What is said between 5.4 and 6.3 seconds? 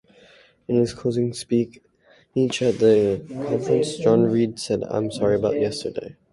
yesterday.